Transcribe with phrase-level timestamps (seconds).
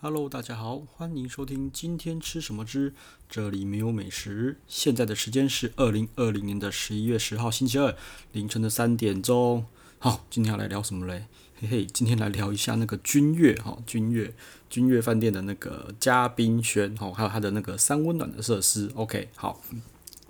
[0.00, 2.94] Hello，大家好，欢迎收听今天吃什么之
[3.28, 4.60] 这里没有美食。
[4.68, 7.96] 现在的时间是二零二零年的十一月十号星期二
[8.30, 9.66] 凌晨的三点钟。
[9.98, 11.24] 好，今天要来聊什么嘞？
[11.58, 14.32] 嘿嘿，今天来聊一下那个君悦哈，君悦
[14.70, 18.88] 君悦饭店的那个嘉宾轩哈，还有它的那个三温暖的设施。
[18.94, 19.60] OK，好。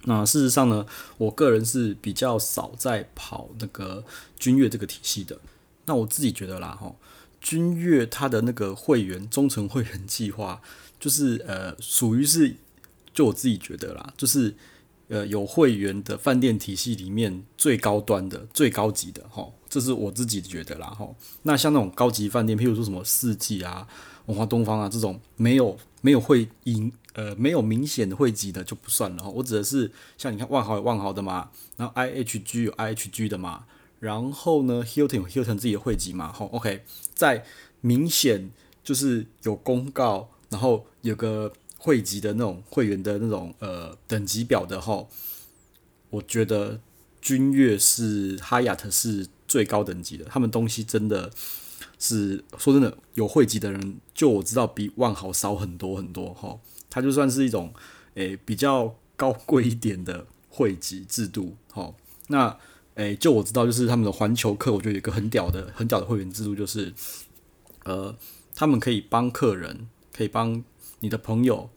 [0.05, 0.87] 那事实上呢，
[1.19, 4.03] 我个人是比较少在跑那个
[4.39, 5.39] 君悦这个体系的。
[5.85, 6.95] 那我自己觉得啦，哈。
[7.41, 10.61] 君悦它的那个会员忠诚会员计划，
[10.98, 12.56] 就是呃属于是，
[13.14, 14.55] 就我自己觉得啦，就是
[15.09, 21.09] 呃有会员的饭店体系里面最高端的、最高级的哈，这是我自己觉得啦哈。
[21.42, 23.86] 那像那种高级饭店，譬如说什么四季啊、
[24.27, 29.30] 文化东方啊这种没有没有会赢呃没有明显的会籍的就不算了哈。
[29.30, 33.64] 我指的是像你看万豪有万豪的嘛，然后 IHG 有 IHG 的嘛。
[34.01, 36.84] 然后呢，Hilton 有 Hilton 自己的会籍嘛，吼，OK，
[37.15, 37.45] 在
[37.80, 38.51] 明显
[38.84, 45.09] 就是有公告，然后有个会籍的那种会员的那种呃等级表的吼，
[46.11, 46.81] 我觉得
[47.20, 51.28] 君悦是哈雅特是最高等级的，他们东西真的
[51.98, 57.75] 是说真的有会籍的人，就我知道比万豪少很多很多吼，它就算是一种
[58.15, 61.97] 诶比较高贵一点的会籍制度，吼，
[62.28, 62.56] 那。
[62.98, 66.92] 诶，就我知道，就是他们的环球客，我觉得有一个很屌的、很屌的会员制度，就是，
[67.84, 68.12] 呃，
[68.56, 70.64] 他们可以帮客人，可以帮
[70.98, 71.70] 你的朋友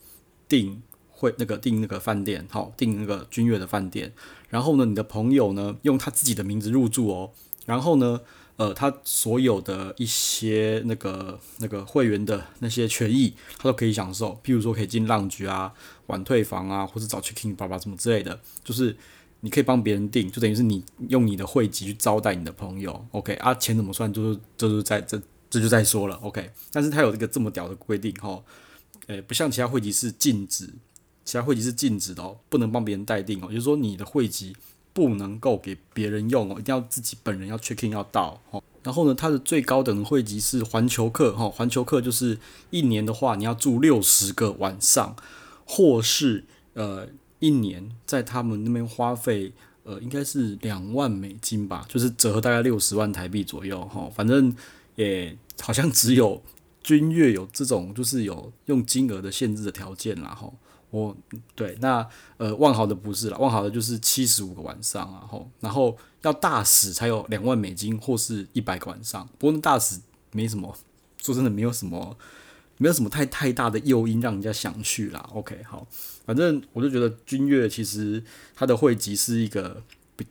[0.50, 4.12] 订会那个订那个饭店，好，订那个君悦的饭店。
[4.50, 7.30] 然后呢，你的朋友呢，用他自己的名字入住哦。
[7.68, 8.22] 然后呢，
[8.56, 14.42] 呃，他所有的一些那个那个会员的那些权益，他都可以享受。
[14.44, 15.72] 譬如说，可以进浪局啊、
[16.08, 18.98] 晚退房啊，或者早 check in 爸爸什么之类的，就是。
[19.44, 23.54] 你可以帮别人订，就等于是你用你的会籍去招待你的朋友，OK 啊？
[23.56, 24.12] 钱怎么算？
[24.14, 26.52] 就是就是在这这就再说了，OK。
[26.72, 28.40] 但是他有一个这么屌的规定，哈，
[29.08, 30.70] 诶，不像其他会籍是禁止，
[31.26, 34.56] 其他会籍是禁止的哦，不能帮别人代订哦，也就是说你的会籍
[34.94, 38.62] 不能够给别人用哦，一定要自己本人要 check in 要到哦。
[38.84, 42.38] 然后呢，它的最高等的会籍是环球客，哈，环球客就是
[42.70, 45.16] 一年的话你要住六十个晚上，
[45.66, 46.44] 或是
[46.74, 47.08] 呃。
[47.42, 49.52] 一年在他们那边花费，
[49.84, 54.10] 呃，应该是两万美金吧，就是折合大概六十万台币左右哈。
[54.16, 54.56] 反正
[54.96, 56.42] 也好像只有
[56.84, 60.50] 君悦有这种，就是有用金额的限制的条件啦哈。
[60.92, 61.18] 我
[61.56, 62.08] 对那
[62.38, 69.28] 呃万豪的不是啦，万豪的就是七十五个晚上啊哈，然后要大使才有两万美金或是一百个晚上。
[69.38, 70.00] 不过大使
[70.32, 70.76] 没什么，
[71.18, 72.16] 说真的没有什么。
[72.82, 75.30] 没有什么太太大的诱因让人家想去啦。
[75.34, 75.86] OK，好，
[76.26, 78.24] 反正我就觉得君悦其实
[78.56, 79.84] 它的会籍是一个，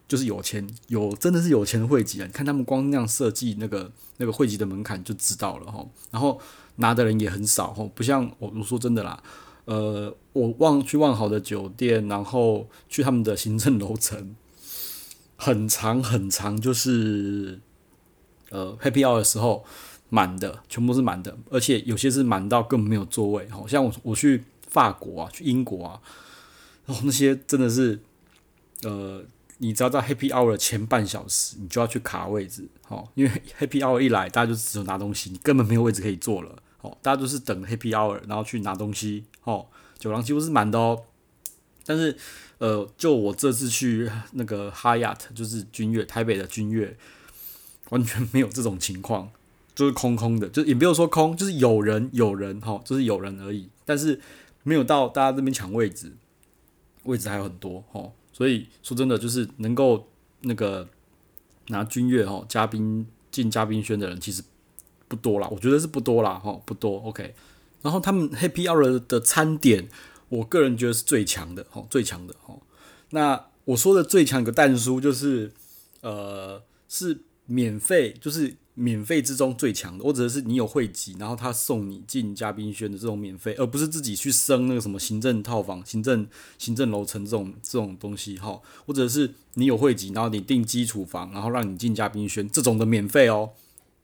[0.09, 2.27] 就是有钱有真的是有钱的会籍啊。
[2.27, 5.87] 你看他们光那样设计那个那个会籍的门槛就知道了哈。
[6.11, 6.41] 然后
[6.77, 9.23] 拿的人也很少哈，不像我我说真的啦，
[9.67, 14.35] 呃，我忘去万豪的酒店，然后去他们的行政楼层，
[15.37, 17.61] 很长很长，就是
[18.49, 19.65] 呃 Happy Hour 的时候。
[20.11, 23.49] 满的，全部是满的，而且有些是满到根本没有座位。
[23.49, 26.01] 好像我我去法国啊，去英国啊，
[26.85, 27.99] 然后那些真的是，
[28.83, 29.25] 呃，
[29.59, 41.05] 你只要在 Happy Hour 的前半小时，你就要去卡位置，好，因为 Happy Hour 一来，大家就只有拿东西，你根本没有位置可以坐了，好，大家都是等 Happy Hour，然后去拿东西，好，酒廊几乎是满的哦。
[41.87, 42.17] 但是，
[42.59, 46.97] 呃，就我这次去那个 Hyatt，就是君悦台北的君悦，
[47.89, 49.31] 完全没有这种情况。
[49.81, 54.21] 就是空空的，就也没有说空，就是有人有人哈，就是有人而已，但是
[54.63, 56.13] 没有到大家这边抢位置，
[57.05, 60.07] 位置还有很多哈，所以说真的就是能够
[60.43, 60.87] 那个
[61.69, 64.43] 拿君悦哈嘉宾进嘉宾轩的人其实
[65.09, 67.35] 不多啦，我觉得是不多啦哈，不多 OK。
[67.81, 69.89] 然后他们 Happy Hour 的餐点，
[70.29, 72.55] 我个人觉得是最强的哈，最强的哈。
[73.13, 75.51] 那我说的最强的蛋叔就是
[76.03, 78.57] 呃是免费，就是。
[78.81, 88.59] 免费之中最强的，我指的是你有会籍，然后他送你进嘉宾轩的这种免费，而不是自己去升那个什么行政套房、行政行政楼层这种这种东西哈。
[88.87, 93.51] 或者是你有会籍，然后你订基础房，然后让你进嘉宾轩这种的免费哦。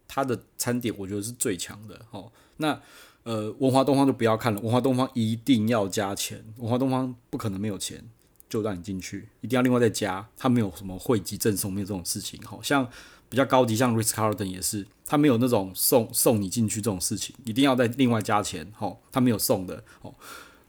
[0.07, 2.23] 他的餐点我觉得是最强的哈。
[2.59, 2.79] 那
[3.23, 8.05] 呃文华东方就不要看了，文华东方一定要加钱，文华东方不可能没有钱
[8.51, 12.87] 就让你进去，一定要另外再加，他没有什么会籍赠送没有这种事情，好像。
[13.29, 20.15] 比较高级，像 Ritz Carlton 也是，他没有那种送送你进去这种事情，一定要再另外加钱，吼，他没有送的，吼。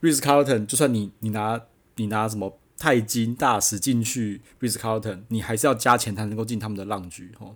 [0.02, 1.60] Ritz Carlton 就算你你拿
[1.96, 7.56] 你拿什么钛金大使进去 Ritz Carlton，你还是要加钱才能够进他们的浪局吼，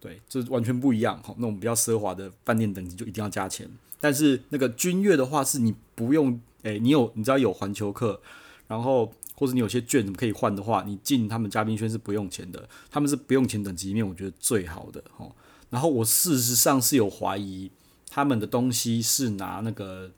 [0.00, 3.70] 对，这完全不一样，吼，那种比较奢华的饭店等级就一定要加钱。
[4.00, 8.20] 但是那个君悦的话，是你不用，诶、你有，你知道有环球客，
[8.68, 15.30] 然后或者你有些券可以换的话，你进他们嘉宾圈是不用钱的，他们是不用钱等级里面我觉得最好的哦。
[15.70, 17.70] 然后我事实上是有怀疑
[18.08, 20.10] 他们的东西是拿那个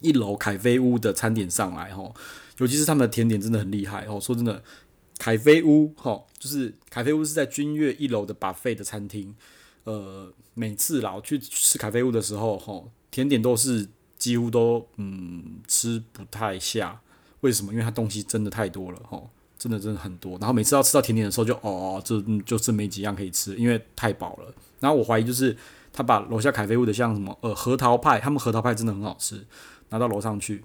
[0.00, 2.14] 一楼凯菲屋的餐点上来哦，
[2.58, 4.20] 尤其是他们的甜点真的很厉害哦。
[4.20, 4.62] 说真的，
[5.18, 9.34] 凯菲屋哈，就是凯菲屋是在君悦一楼的 buffet 的餐厅。
[9.84, 17.00] 呃，每次老，去吃凯菲屋的时候，吼，甜点都是几乎都嗯吃不太下，
[17.42, 17.70] 为什么？
[17.72, 20.38] 因为它东西真的太多了，吼，真的真的很多。
[20.38, 24.52] 然后每次要吃到甜点的时候就，就哦，就就剩没几样可以吃，因为太饱了。
[24.80, 25.56] 然后我怀疑就是
[25.92, 29.46] 他把楼下凯菲屋的像什么呃核桃派，他们核桃派真的很好吃，
[29.90, 30.64] 拿到楼上去，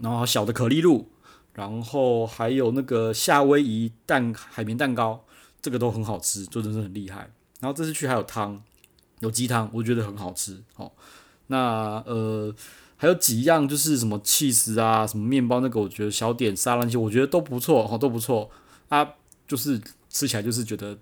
[0.00, 1.08] 然后小的可丽露，
[1.52, 5.24] 然后还有那个夏威夷蛋海绵蛋糕，
[5.62, 7.30] 这个都很好吃，就真的很厉害。
[7.60, 8.62] 然后这次去还有汤，
[9.20, 10.62] 有鸡汤，我觉得很好吃。
[10.76, 10.90] 哦，
[11.46, 12.54] 那呃
[13.04, 18.50] 还有几样就是什么起司啊，什么面包那个，我觉得小点沙拉那些，我觉得都不错，哦，都不错
[18.88, 19.06] 啊。
[19.46, 19.78] 就是
[20.08, 20.96] 吃起来就是觉得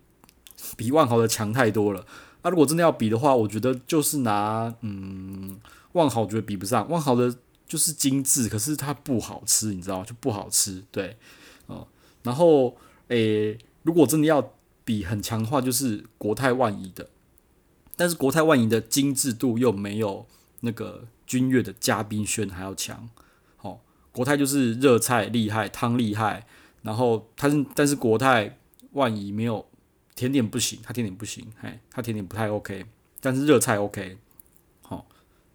[0.77, 2.05] 比万豪的强太多了。
[2.43, 5.57] 啊，如果真的要比的话，我觉得就是拿嗯
[5.93, 7.33] 万豪，我觉得比不上万豪的，
[7.69, 10.83] 就是精致，可是它不好吃，你知道就不好吃。
[10.91, 11.17] 对，
[11.69, 11.87] 哦，
[12.25, 12.77] 然后
[13.09, 14.53] 诶，如果真的要。
[14.85, 17.09] 比很强的话就是国泰万怡的，
[17.95, 20.27] 但是国泰万怡的精致度又没有
[20.63, 23.09] 那个君悦的嘉宾轩还要强。
[23.61, 23.79] 哦，
[24.11, 26.45] 国泰就是热菜厉害，汤厉害，
[26.83, 28.59] 然后它是但是国泰
[28.93, 29.69] 万怡没有
[30.15, 32.87] 甜点不行，它甜点不行，嘿，它甜点不太 OK，
[33.21, 34.19] 但是热菜 OK，
[34.83, 35.07] 好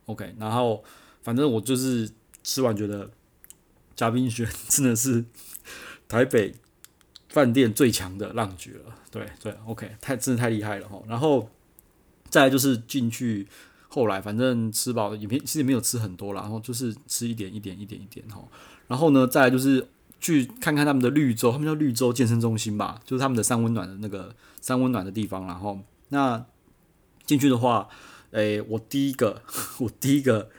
[0.06, 0.83] OK，然后
[1.21, 2.09] 反正我就是
[2.44, 3.12] 吃完觉得
[3.95, 5.25] 嘉宾轩真的是
[6.07, 6.56] 台北
[7.30, 8.95] 饭店最强的浪局了。
[9.12, 11.01] 对对，OK，太真的太厉害了哈。
[11.07, 11.50] 然后
[12.30, 13.48] 再来就是进去，
[13.97, 18.39] 后来反正吃饱也没，其实没有吃很多啦，然后就是吃一点一点一点一点哈。
[18.88, 19.88] 然后呢，再来就是
[20.19, 25.47] 去看看他们的绿洲，他们叫绿洲健身中心吧，就是他们的三温暖的那个三温暖的地方。
[25.47, 25.79] 然后
[26.09, 26.45] 那
[27.25, 27.89] 进去的话，
[28.29, 29.41] 诶，我第一个
[29.81, 30.51] 我第一个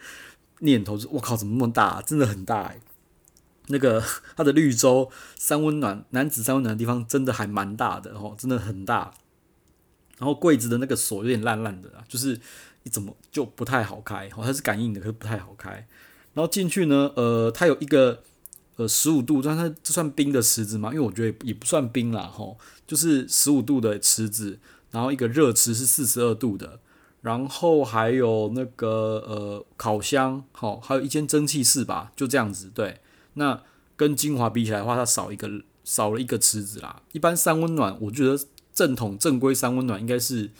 [0.59, 2.01] 念头是，我靠，怎么那么大？
[2.01, 2.81] 真的很大诶。
[3.67, 4.03] 那个
[4.35, 9.13] 它的绿洲三温暖男子三温暖的地方真的还蛮大的哦，真的很大。
[10.17, 12.37] 然后柜子的那个锁有点烂烂的，就是
[12.85, 15.87] 怎么就不太好开哦，它是感应的，可是不太好开。
[16.33, 18.23] 然后进去呢，呃，它有一个
[18.77, 20.89] 呃十五度，但它这算冰的池子吗？
[20.93, 24.59] 因为我觉得也不算冰啦，吼，就是十五度的池子，
[24.91, 26.79] 然后一个热池是四十二度的，
[27.21, 33.01] 然后还有那个呃烤箱，好，还有一间蒸汽室吧，就这样子，对。
[33.33, 33.61] 那
[33.95, 35.49] 跟精华比起来的话，它少一个
[35.83, 37.01] 少了一个池子啦。
[37.11, 38.41] 一般三温暖，我觉得
[38.73, 40.51] 正统正规三温暖应该是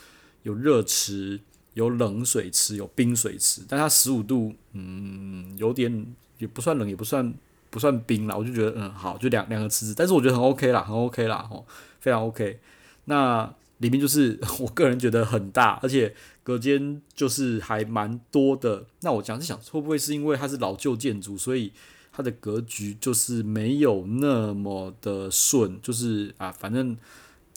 [0.43, 1.39] 有热池、
[1.73, 6.05] 有冷水池、有冰水池，但它十五度，嗯，有点
[6.37, 7.33] 也不算冷，也不算
[7.69, 8.35] 不算冰啦。
[8.35, 11.65] 我就觉得，嗯，好，就两两个池子，但是我觉得很 OK 啦，很 OK 啦，吼，
[11.99, 12.59] 非常 OK。
[13.05, 16.13] 那里面就是 我个人觉得很大，而且
[16.43, 18.85] 隔间就是还蛮多的。
[19.01, 21.71] 那我讲是想，会不会是因为它是老旧建筑，所以？
[22.11, 26.97] 它的格局就是没有那么的顺，就是啊，反正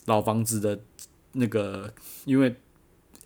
[0.04, 0.78] 老房子的
[1.32, 1.92] 那个，
[2.26, 2.54] 因为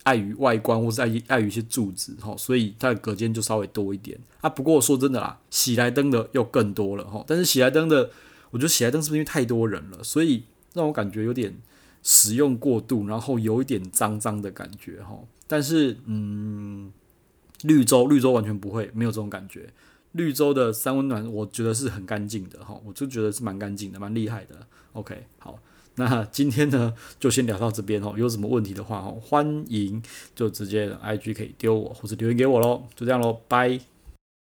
[0.07, 4.49] 碍于外观或是碍于碍于一些柱子哈，所以它的隔间就稍微多一点啊。
[4.49, 7.25] 不过说真的啦，喜来登的又更多了哈。
[7.27, 8.11] 但是喜来登的，
[8.53, 10.45] 我觉得喜来登是不是因为太多人了，所以
[10.75, 11.57] 让我感觉有点
[12.05, 15.19] 使用过度，然后有一点脏脏的感觉哈。
[15.49, 16.93] 但是嗯，
[17.63, 19.69] 绿洲绿洲完全不会，没有这种感觉。
[20.13, 24.67] 绿洲的三温暖，我觉得是很干净的哈，我就觉得是蛮干净的，蛮厉害的。
[24.93, 25.59] OK，好，
[25.97, 30.03] 那今天呢就先聊到这边哦，有什么问题的话哦，欢迎
[30.35, 33.96] 就直接 IG 可以丢我或者留言给我喽，就这样喽，拜。